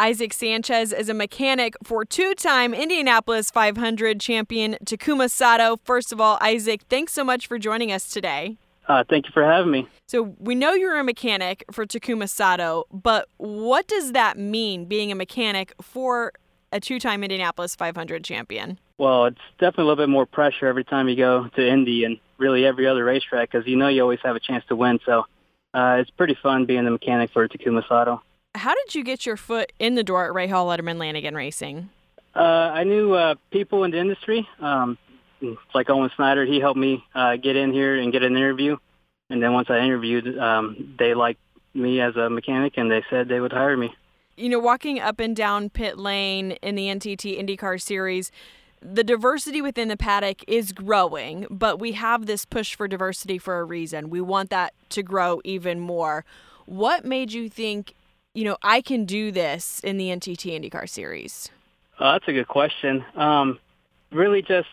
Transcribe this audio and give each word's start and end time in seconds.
Isaac 0.00 0.32
Sanchez 0.32 0.94
is 0.94 1.10
a 1.10 1.14
mechanic 1.14 1.76
for 1.84 2.06
two 2.06 2.34
time 2.34 2.72
Indianapolis 2.72 3.50
500 3.50 4.18
champion 4.18 4.78
Takuma 4.82 5.30
Sato. 5.30 5.76
First 5.84 6.10
of 6.10 6.18
all, 6.22 6.38
Isaac, 6.40 6.80
thanks 6.88 7.12
so 7.12 7.22
much 7.22 7.46
for 7.46 7.58
joining 7.58 7.92
us 7.92 8.08
today. 8.08 8.56
Uh, 8.88 9.04
thank 9.10 9.26
you 9.26 9.32
for 9.32 9.44
having 9.44 9.70
me. 9.70 9.86
So, 10.06 10.34
we 10.38 10.54
know 10.54 10.72
you're 10.72 10.98
a 10.98 11.04
mechanic 11.04 11.66
for 11.70 11.84
Takuma 11.84 12.30
Sato, 12.30 12.84
but 12.90 13.28
what 13.36 13.86
does 13.88 14.12
that 14.12 14.38
mean, 14.38 14.86
being 14.86 15.12
a 15.12 15.14
mechanic 15.14 15.74
for 15.82 16.32
a 16.72 16.80
two 16.80 16.98
time 16.98 17.22
Indianapolis 17.22 17.76
500 17.76 18.24
champion? 18.24 18.78
Well, 18.96 19.26
it's 19.26 19.38
definitely 19.58 19.82
a 19.82 19.86
little 19.88 20.06
bit 20.06 20.08
more 20.10 20.24
pressure 20.24 20.66
every 20.66 20.84
time 20.84 21.10
you 21.10 21.16
go 21.16 21.46
to 21.56 21.68
Indy 21.68 22.04
and 22.04 22.18
really 22.38 22.64
every 22.64 22.86
other 22.86 23.04
racetrack 23.04 23.52
because 23.52 23.66
you 23.66 23.76
know 23.76 23.88
you 23.88 24.00
always 24.00 24.20
have 24.22 24.34
a 24.34 24.40
chance 24.40 24.64
to 24.68 24.76
win. 24.76 24.98
So 25.04 25.26
uh, 25.74 25.98
it's 26.00 26.10
pretty 26.10 26.38
fun 26.42 26.64
being 26.64 26.86
the 26.86 26.90
mechanic 26.90 27.32
for 27.32 27.46
Takuma 27.46 27.86
Sato. 27.86 28.22
How 28.54 28.74
did 28.74 28.94
you 28.94 29.04
get 29.04 29.24
your 29.24 29.36
foot 29.36 29.72
in 29.78 29.94
the 29.94 30.02
door 30.02 30.26
at 30.26 30.32
Rahal 30.32 30.66
Letterman 30.66 30.98
Lanigan 30.98 31.34
Racing? 31.34 31.88
Uh, 32.34 32.40
I 32.40 32.84
knew 32.84 33.14
uh, 33.14 33.36
people 33.50 33.84
in 33.84 33.90
the 33.90 33.98
industry, 33.98 34.46
um, 34.60 34.98
like 35.74 35.88
Owen 35.88 36.10
Snyder. 36.14 36.44
He 36.44 36.60
helped 36.60 36.78
me 36.78 37.02
uh, 37.14 37.36
get 37.36 37.56
in 37.56 37.72
here 37.72 37.96
and 37.96 38.12
get 38.12 38.22
an 38.22 38.36
interview. 38.36 38.76
And 39.30 39.42
then 39.42 39.52
once 39.52 39.70
I 39.70 39.78
interviewed, 39.78 40.38
um, 40.38 40.94
they 40.98 41.14
liked 41.14 41.40
me 41.72 42.00
as 42.00 42.16
a 42.16 42.28
mechanic, 42.28 42.74
and 42.76 42.90
they 42.90 43.02
said 43.08 43.28
they 43.28 43.40
would 43.40 43.52
hire 43.52 43.76
me. 43.76 43.94
You 44.36 44.48
know, 44.48 44.58
walking 44.58 45.00
up 45.00 45.20
and 45.20 45.34
down 45.34 45.70
pit 45.70 45.96
lane 45.96 46.52
in 46.62 46.74
the 46.74 46.86
NTT 46.88 47.40
IndyCar 47.40 47.80
Series, 47.80 48.30
the 48.82 49.04
diversity 49.04 49.62
within 49.62 49.88
the 49.88 49.96
paddock 49.96 50.42
is 50.48 50.72
growing, 50.72 51.46
but 51.50 51.78
we 51.78 51.92
have 51.92 52.26
this 52.26 52.44
push 52.44 52.74
for 52.74 52.88
diversity 52.88 53.38
for 53.38 53.60
a 53.60 53.64
reason. 53.64 54.10
We 54.10 54.20
want 54.20 54.50
that 54.50 54.74
to 54.90 55.02
grow 55.02 55.40
even 55.44 55.80
more. 55.80 56.24
What 56.66 57.04
made 57.04 57.32
you 57.32 57.48
think 57.48 57.94
you 58.34 58.44
know, 58.44 58.56
I 58.62 58.80
can 58.80 59.04
do 59.04 59.32
this 59.32 59.80
in 59.80 59.96
the 59.96 60.08
NTT 60.08 60.58
IndyCar 60.58 60.88
Series? 60.88 61.50
Uh, 61.98 62.12
that's 62.12 62.28
a 62.28 62.32
good 62.32 62.48
question. 62.48 63.04
Um, 63.16 63.58
really, 64.12 64.42
just 64.42 64.68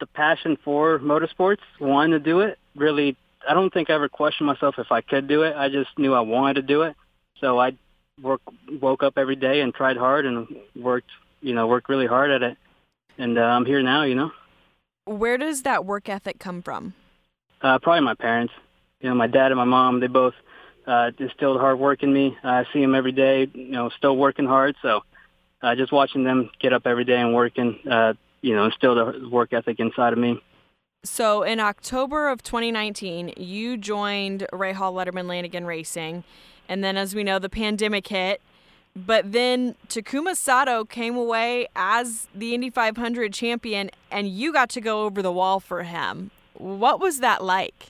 the 0.00 0.06
passion 0.06 0.58
for 0.64 0.98
motorsports, 0.98 1.60
wanting 1.80 2.12
to 2.12 2.18
do 2.18 2.40
it. 2.40 2.58
Really, 2.74 3.16
I 3.48 3.54
don't 3.54 3.72
think 3.72 3.88
I 3.88 3.94
ever 3.94 4.08
questioned 4.08 4.46
myself 4.46 4.76
if 4.78 4.90
I 4.90 5.00
could 5.00 5.28
do 5.28 5.42
it. 5.42 5.54
I 5.56 5.68
just 5.68 5.96
knew 5.98 6.14
I 6.14 6.20
wanted 6.20 6.54
to 6.54 6.62
do 6.62 6.82
it, 6.82 6.96
so 7.40 7.58
I 7.58 7.72
work 8.20 8.40
woke 8.80 9.02
up 9.02 9.16
every 9.16 9.36
day 9.36 9.60
and 9.60 9.72
tried 9.72 9.96
hard 9.96 10.26
and 10.26 10.46
worked, 10.76 11.10
you 11.40 11.54
know, 11.54 11.66
worked 11.66 11.88
really 11.88 12.06
hard 12.06 12.30
at 12.30 12.42
it. 12.42 12.58
And 13.18 13.38
uh, 13.38 13.42
I'm 13.42 13.64
here 13.64 13.82
now, 13.82 14.02
you 14.02 14.14
know. 14.14 14.32
Where 15.04 15.38
does 15.38 15.62
that 15.62 15.84
work 15.84 16.08
ethic 16.08 16.38
come 16.38 16.62
from? 16.62 16.94
Uh, 17.60 17.78
probably 17.78 18.02
my 18.02 18.14
parents. 18.14 18.52
You 19.00 19.08
know, 19.08 19.14
my 19.14 19.26
dad 19.26 19.50
and 19.50 19.56
my 19.56 19.64
mom. 19.64 20.00
They 20.00 20.06
both 20.06 20.34
uh, 20.86 21.10
instilled 21.18 21.60
hard 21.60 21.78
work 21.78 22.02
in 22.02 22.12
me. 22.12 22.36
I 22.42 22.64
see 22.72 22.80
them 22.80 22.94
every 22.94 23.12
day, 23.12 23.48
you 23.52 23.70
know, 23.70 23.90
still 23.96 24.16
working 24.16 24.46
hard. 24.46 24.76
So 24.82 25.02
uh, 25.62 25.74
just 25.74 25.92
watching 25.92 26.24
them 26.24 26.50
get 26.60 26.72
up 26.72 26.86
every 26.86 27.04
day 27.04 27.20
and 27.20 27.34
working, 27.34 27.78
uh, 27.90 28.14
you 28.40 28.54
know, 28.54 28.64
instilled 28.64 28.98
a 28.98 29.28
work 29.28 29.52
ethic 29.52 29.78
inside 29.78 30.12
of 30.12 30.18
me. 30.18 30.40
So 31.04 31.42
in 31.42 31.58
October 31.58 32.28
of 32.28 32.42
2019, 32.42 33.34
you 33.36 33.76
joined 33.76 34.46
Rahal 34.52 34.92
Letterman 34.92 35.26
Lanigan 35.26 35.66
Racing. 35.66 36.24
And 36.68 36.82
then, 36.82 36.96
as 36.96 37.14
we 37.14 37.24
know, 37.24 37.38
the 37.38 37.48
pandemic 37.48 38.06
hit. 38.06 38.40
But 38.94 39.32
then 39.32 39.74
Takuma 39.88 40.36
Sato 40.36 40.84
came 40.84 41.16
away 41.16 41.66
as 41.74 42.28
the 42.34 42.54
Indy 42.54 42.70
500 42.70 43.32
champion, 43.32 43.90
and 44.10 44.28
you 44.28 44.52
got 44.52 44.68
to 44.70 44.80
go 44.80 45.04
over 45.04 45.22
the 45.22 45.32
wall 45.32 45.60
for 45.60 45.82
him. 45.82 46.30
What 46.54 47.00
was 47.00 47.20
that 47.20 47.42
like? 47.42 47.86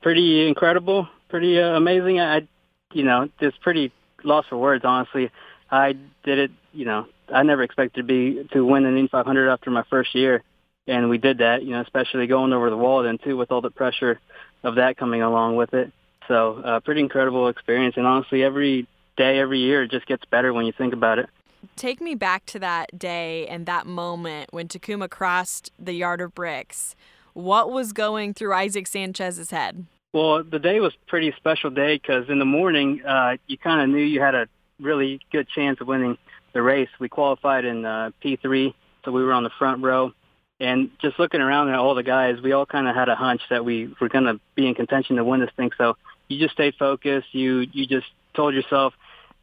Pretty 0.00 0.48
incredible 0.48 1.08
pretty 1.28 1.60
uh, 1.60 1.76
amazing. 1.76 2.20
I, 2.20 2.46
you 2.92 3.04
know, 3.04 3.28
just 3.40 3.60
pretty 3.60 3.92
lost 4.24 4.48
for 4.48 4.56
words, 4.56 4.84
honestly. 4.84 5.30
I 5.70 5.94
did 6.24 6.38
it, 6.38 6.50
you 6.72 6.84
know, 6.84 7.06
I 7.32 7.42
never 7.42 7.62
expected 7.62 8.00
to 8.00 8.04
be 8.04 8.48
to 8.52 8.64
win 8.64 8.84
an 8.84 8.96
Indy 8.96 9.08
500 9.08 9.50
after 9.50 9.70
my 9.70 9.82
first 9.90 10.14
year, 10.14 10.42
and 10.86 11.08
we 11.08 11.18
did 11.18 11.38
that. 11.38 11.62
You 11.62 11.72
know, 11.72 11.80
especially 11.80 12.26
going 12.26 12.52
over 12.52 12.70
the 12.70 12.76
wall 12.76 13.02
then 13.02 13.18
too, 13.18 13.36
with 13.36 13.50
all 13.50 13.60
the 13.60 13.70
pressure 13.70 14.20
of 14.62 14.76
that 14.76 14.96
coming 14.96 15.22
along 15.22 15.56
with 15.56 15.74
it. 15.74 15.92
So, 16.28 16.60
uh, 16.64 16.80
pretty 16.80 17.00
incredible 17.00 17.48
experience, 17.48 17.96
and 17.96 18.06
honestly, 18.06 18.42
every 18.42 18.86
day, 19.16 19.38
every 19.38 19.60
year, 19.60 19.84
it 19.84 19.90
just 19.90 20.06
gets 20.06 20.24
better 20.24 20.52
when 20.52 20.66
you 20.66 20.72
think 20.72 20.92
about 20.92 21.18
it. 21.18 21.28
Take 21.74 22.00
me 22.00 22.14
back 22.14 22.46
to 22.46 22.58
that 22.60 22.98
day 22.98 23.46
and 23.48 23.66
that 23.66 23.86
moment 23.86 24.52
when 24.52 24.68
Takuma 24.68 25.08
crossed 25.10 25.72
the 25.78 25.94
yard 25.94 26.20
of 26.20 26.34
bricks. 26.34 26.94
What 27.32 27.70
was 27.70 27.92
going 27.92 28.34
through 28.34 28.54
Isaac 28.54 28.86
Sanchez's 28.86 29.50
head? 29.50 29.86
Well, 30.16 30.42
the 30.42 30.58
day 30.58 30.80
was 30.80 30.94
pretty 31.08 31.30
special 31.36 31.68
day 31.68 31.96
because 31.98 32.30
in 32.30 32.38
the 32.38 32.46
morning, 32.46 33.02
uh, 33.04 33.36
you 33.46 33.58
kind 33.58 33.82
of 33.82 33.90
knew 33.90 34.02
you 34.02 34.22
had 34.22 34.34
a 34.34 34.48
really 34.80 35.20
good 35.30 35.46
chance 35.46 35.78
of 35.82 35.88
winning 35.88 36.16
the 36.54 36.62
race. 36.62 36.88
We 36.98 37.10
qualified 37.10 37.66
in 37.66 37.84
uh, 37.84 38.12
P3, 38.24 38.72
so 39.04 39.12
we 39.12 39.22
were 39.22 39.34
on 39.34 39.42
the 39.42 39.50
front 39.58 39.84
row. 39.84 40.14
And 40.58 40.88
just 41.02 41.18
looking 41.18 41.42
around 41.42 41.68
at 41.68 41.74
all 41.74 41.94
the 41.94 42.02
guys, 42.02 42.40
we 42.42 42.52
all 42.52 42.64
kind 42.64 42.88
of 42.88 42.94
had 42.94 43.10
a 43.10 43.14
hunch 43.14 43.42
that 43.50 43.62
we 43.62 43.94
were 44.00 44.08
going 44.08 44.24
to 44.24 44.40
be 44.54 44.66
in 44.66 44.74
contention 44.74 45.16
to 45.16 45.24
win 45.24 45.40
this 45.40 45.50
thing. 45.54 45.70
So 45.76 45.98
you 46.28 46.38
just 46.38 46.54
stayed 46.54 46.76
focused. 46.78 47.26
You 47.32 47.66
you 47.70 47.86
just 47.86 48.06
told 48.34 48.54
yourself 48.54 48.94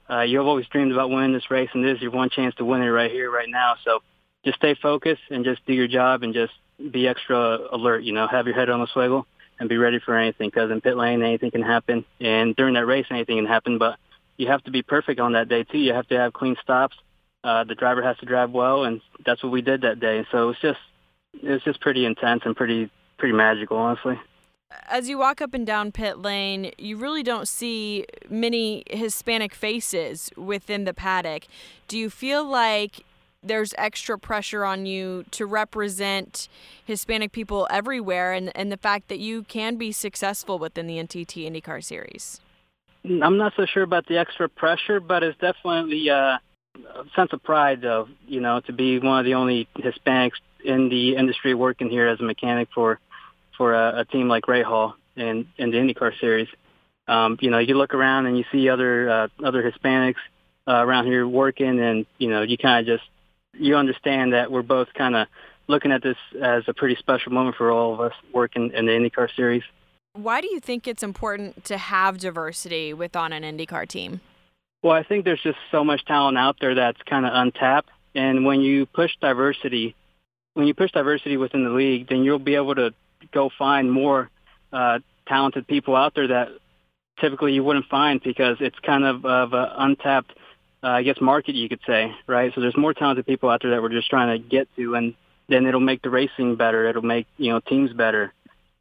uh, 0.10 0.22
you've 0.22 0.48
always 0.48 0.66
dreamed 0.70 0.92
about 0.92 1.12
winning 1.12 1.34
this 1.34 1.52
race, 1.52 1.70
and 1.76 1.86
this 1.86 1.98
is 1.98 2.02
your 2.02 2.10
one 2.10 2.32
chance 2.32 2.56
to 2.56 2.66
win 2.66 2.82
it 2.82 2.90
right 2.90 3.12
here, 3.12 3.30
right 3.30 3.48
now. 3.48 3.76
So 3.86 4.00
just 4.44 4.58
stay 4.58 4.74
focused 4.74 5.22
and 5.30 5.46
just 5.46 5.64
do 5.68 5.74
your 5.74 5.88
job 5.88 6.24
and 6.24 6.34
just 6.34 6.54
be 6.92 7.08
extra 7.08 7.60
alert. 7.72 8.04
You 8.06 8.14
know, 8.14 8.28
have 8.28 8.48
your 8.48 8.56
head 8.56 8.72
on 8.72 8.80
the 8.80 8.88
swivel 8.88 9.28
and 9.64 9.70
be 9.70 9.78
ready 9.78 10.00
for 10.00 10.18
anything 10.18 10.50
because 10.50 10.70
in 10.70 10.82
pit 10.82 10.98
lane 10.98 11.24
anything 11.24 11.50
can 11.50 11.62
happen. 11.62 12.04
And 12.20 12.54
during 12.56 12.74
that 12.74 12.86
race 12.86 13.06
anything 13.10 13.38
can 13.38 13.46
happen 13.46 13.78
but 13.78 13.98
you 14.38 14.48
have 14.48 14.64
to 14.66 14.72
be 14.72 14.82
perfect 14.82 15.20
on 15.20 15.34
that 15.34 15.48
day 15.48 15.64
too. 15.64 15.78
You 15.78 15.94
have 15.94 16.08
to 16.10 16.18
have 16.18 16.34
clean 16.34 16.58
stops. 16.62 16.98
Uh 17.44 17.64
the 17.64 17.76
driver 17.76 18.04
has 18.04 18.18
to 18.18 18.26
drive 18.26 18.52
well 18.52 18.84
and 18.84 19.02
that's 19.26 19.42
what 19.42 19.52
we 19.52 19.62
did 19.62 19.82
that 19.82 20.00
day. 20.00 20.26
So 20.32 20.50
it's 20.50 20.62
just 20.62 20.80
it's 21.34 21.64
just 21.64 21.80
pretty 21.80 22.06
intense 22.06 22.44
and 22.46 22.56
pretty 22.56 22.92
pretty 23.18 23.34
magical 23.34 23.78
honestly. 23.78 24.20
As 24.90 25.08
you 25.08 25.18
walk 25.18 25.40
up 25.40 25.54
and 25.54 25.66
down 25.66 25.92
pit 25.92 26.20
lane, 26.20 26.72
you 26.78 26.98
really 26.98 27.24
don't 27.24 27.48
see 27.48 28.06
many 28.30 28.84
Hispanic 28.90 29.54
faces 29.54 30.32
within 30.36 30.84
the 30.84 30.94
paddock. 30.94 31.46
Do 31.88 31.98
you 31.98 32.10
feel 32.10 32.44
like 32.44 33.06
there's 33.44 33.74
extra 33.78 34.18
pressure 34.18 34.66
on 34.66 34.86
you 34.86 35.26
to 35.32 35.46
represent 35.46 36.48
Hispanic 36.86 37.32
people 37.32 37.68
everywhere 37.70 38.34
and, 38.34 38.52
and 38.56 38.72
the 38.72 38.78
fact 38.78 39.10
that 39.10 39.20
you 39.20 39.44
can 39.44 39.76
be 39.76 39.92
successful 39.92 40.60
within 40.60 40.88
the 40.88 40.98
NTT 40.98 41.50
IndyCar 41.50 41.84
series? 41.84 42.40
I'm 43.06 43.38
not 43.38 43.54
so 43.58 43.66
sure 43.66 43.84
about 43.84 44.08
the 44.08 44.18
extra 44.18 44.48
pressure, 44.48 45.00
but 45.00 45.24
it's 45.24 45.38
definitely 45.40 46.10
uh, 46.10 46.38
a 46.76 47.04
sense 47.16 47.34
of 47.34 47.44
pride, 47.44 47.84
of 47.86 48.10
you 48.28 48.40
know, 48.40 48.62
to 48.62 48.74
be 48.74 49.00
one 49.00 49.20
of 49.20 49.26
the 49.26 49.34
only 49.34 49.68
Hispanics 49.78 50.40
in 50.64 50.90
the 50.90 51.16
industry 51.16 51.54
working 51.54 51.90
here 51.90 52.08
as 52.08 52.20
a 52.20 52.24
mechanic 52.24 52.70
for 52.74 53.00
for 53.58 53.74
a, 53.74 54.00
a 54.00 54.06
team 54.06 54.28
like 54.28 54.46
Rahal 54.46 54.94
and 55.16 55.46
in 55.58 55.72
the 55.72 55.78
IndyCar 55.78 56.18
series. 56.20 56.48
Um, 57.08 57.38
you 57.42 57.52
know, 57.52 57.60
you 57.60 57.76
look 57.76 57.94
around 57.94 58.26
and 58.26 58.38
you 58.38 58.46
see 58.52 58.70
other 58.70 59.10
uh, 59.10 59.28
other 59.44 59.70
Hispanics 59.70 60.16
uh, 60.68 60.76
around 60.86 61.06
here 61.06 61.28
working, 61.28 61.80
and 61.80 62.06
you 62.18 62.30
know, 62.30 62.42
you 62.42 62.58
kind 62.58 62.80
of 62.80 62.98
just 62.98 63.10
you 63.54 63.76
understand 63.76 64.34
that 64.34 64.52
we're 64.52 64.62
both 64.62 64.94
kind 64.94 65.16
of 65.16 65.28
looking 65.68 65.92
at 65.92 66.04
this 66.04 66.18
as 66.42 66.64
a 66.68 66.74
pretty 66.74 66.96
special 66.96 67.32
moment 67.32 67.56
for 67.56 67.72
all 67.72 67.94
of 67.94 68.02
us 68.02 68.14
working 68.34 68.72
in 68.74 68.86
the 68.86 68.92
IndyCar 68.92 69.34
series. 69.36 69.64
Why 70.14 70.42
do 70.42 70.48
you 70.48 70.60
think 70.60 70.88
it's 70.88 71.04
important 71.04 71.66
to 71.66 71.78
have 71.78 72.20
diversity 72.20 72.94
within 72.94 73.34
an 73.34 73.44
IndyCar 73.44 73.88
team? 73.88 74.22
Well, 74.84 74.94
I 74.94 75.04
think 75.04 75.26
there's 75.26 75.42
just 75.42 75.58
so 75.72 75.84
much 75.84 76.06
talent 76.06 76.38
out 76.38 76.58
there 76.60 76.76
that's 76.76 77.02
kind 77.04 77.26
of 77.26 77.32
untapped. 77.34 77.90
And 78.14 78.46
when 78.46 78.62
you 78.62 78.86
push 78.86 79.12
diversity, 79.22 79.96
when 80.54 80.68
you 80.68 80.74
push 80.74 80.92
diversity 80.92 81.38
within 81.38 81.64
the 81.64 81.72
league, 81.72 82.10
then 82.10 82.24
you'll 82.24 82.38
be 82.38 82.56
able 82.56 82.76
to 82.76 82.94
go 83.32 83.50
find 83.58 83.92
more 83.92 84.30
uh, 84.72 85.00
talented 85.26 85.68
people 85.68 85.96
out 85.96 86.14
there 86.16 86.28
that 86.28 86.50
typically 87.20 87.54
you 87.54 87.64
wouldn't 87.64 87.86
find 87.86 88.22
because 88.22 88.58
it's 88.60 88.78
kind 88.80 89.04
of 89.04 89.26
of 89.26 89.54
an 89.54 89.70
untapped 89.78 90.34
uh, 90.84 90.88
I 90.88 91.04
guess, 91.04 91.22
market, 91.22 91.56
you 91.56 91.70
could 91.70 91.80
say, 91.88 92.14
right? 92.28 92.52
So 92.54 92.62
there's 92.62 92.76
more 92.76 92.94
talented 92.94 93.26
people 93.26 93.50
out 93.50 93.62
there 93.62 93.72
that 93.72 93.82
we're 93.82 93.90
just 93.90 94.10
trying 94.10 94.38
to 94.38 94.48
get 94.50 94.68
to, 94.76 94.96
and 94.96 95.16
then 95.48 95.66
it'll 95.66 95.80
make 95.80 96.02
the 96.02 96.10
racing 96.10 96.56
better. 96.56 96.88
It'll 96.88 97.02
make, 97.02 97.26
you 97.38 97.52
know, 97.52 97.60
teams 97.62 97.94
better. 97.94 98.34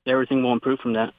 Everything 0.06 0.42
will 0.42 0.52
improve 0.52 0.80
from 0.80 0.94
that. 0.94 1.14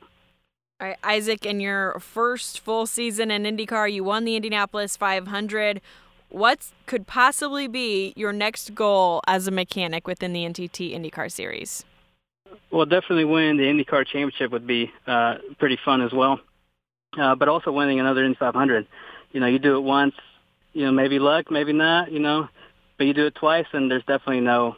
All 0.82 0.88
right, 0.90 0.98
Isaac, 1.04 1.46
in 1.46 1.62
your 1.62 1.98
first 2.00 2.60
full 2.60 2.86
season 2.86 3.32
in 3.32 3.44
IndyCar, 3.44 3.92
you 3.92 4.04
won 4.04 4.26
the 4.26 4.36
Indianapolis 4.36 4.98
500. 4.98 5.80
What 6.28 6.72
could 6.88 7.08
possibly 7.08 7.68
be 7.68 8.12
your 8.18 8.34
next 8.34 8.76
goal 8.76 9.22
as 9.26 9.48
a 9.48 9.52
mechanic 9.52 10.08
within 10.08 10.34
the 10.34 10.44
NTT 10.44 10.94
IndyCar 10.94 11.32
series? 11.32 11.86
Well, 12.72 12.86
definitely 12.86 13.26
winning 13.26 13.58
the 13.58 13.64
IndyCar 13.64 14.06
championship 14.06 14.52
would 14.52 14.68
be 14.68 14.92
uh, 15.08 15.36
pretty 15.60 15.78
fun 15.86 16.02
as 16.02 16.12
well. 16.12 16.40
Uh, 17.18 17.36
but 17.36 17.48
also 17.48 17.72
winning 17.72 18.00
another 18.00 18.26
Indy 18.26 18.36
500. 18.38 18.88
You 19.32 19.40
know, 19.40 19.46
you 19.46 19.60
do 19.60 19.78
it 19.78 19.82
once, 19.82 20.16
you 20.74 20.86
know, 20.86 20.92
maybe 20.92 21.20
luck, 21.20 21.50
maybe 21.50 21.74
not, 21.74 22.12
you 22.12 22.20
know, 22.20 22.48
but 22.98 23.08
you 23.08 23.14
do 23.14 23.26
it 23.28 23.36
twice 23.36 23.68
and 23.74 23.90
there's 23.90 24.04
definitely 24.06 24.42
no, 24.42 24.76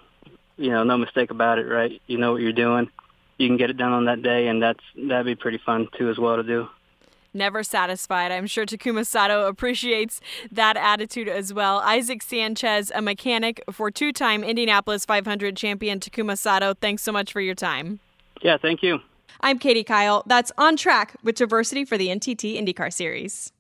you 0.57 0.69
know, 0.69 0.83
no 0.83 0.97
mistake 0.97 1.31
about 1.31 1.59
it, 1.59 1.65
right? 1.65 2.01
You 2.07 2.17
know 2.17 2.33
what 2.33 2.41
you're 2.41 2.53
doing. 2.53 2.89
You 3.37 3.47
can 3.47 3.57
get 3.57 3.69
it 3.69 3.77
done 3.77 3.91
on 3.91 4.05
that 4.05 4.21
day 4.21 4.47
and 4.47 4.61
that's, 4.61 4.83
that'd 4.95 5.25
be 5.25 5.35
pretty 5.35 5.59
fun 5.65 5.87
too 5.97 6.09
as 6.09 6.17
well 6.17 6.37
to 6.37 6.43
do 6.43 6.67
never 7.35 7.61
satisfied. 7.61 8.31
I'm 8.31 8.47
sure 8.47 8.65
Takuma 8.65 9.05
Sato 9.05 9.47
appreciates 9.47 10.21
that 10.51 10.77
attitude 10.77 11.27
as 11.27 11.53
well. 11.53 11.79
Isaac 11.79 12.23
Sanchez, 12.23 12.91
a 12.95 13.01
mechanic 13.01 13.61
for 13.71 13.91
two 13.91 14.11
time 14.11 14.43
Indianapolis 14.43 15.05
500 15.05 15.55
champion 15.55 15.99
Takuma 15.99 16.37
Sato, 16.37 16.73
thanks 16.73 17.03
so 17.03 17.11
much 17.11 17.31
for 17.31 17.41
your 17.41 17.55
time. 17.55 17.99
Yeah, 18.41 18.57
thank 18.57 18.81
you. 18.81 18.99
I'm 19.41 19.59
Katie 19.59 19.83
Kyle. 19.83 20.23
That's 20.25 20.51
On 20.57 20.77
Track 20.77 21.15
with 21.21 21.35
Diversity 21.35 21.85
for 21.85 21.97
the 21.97 22.07
NTT 22.07 22.57
IndyCar 22.57 22.91
Series. 22.91 23.51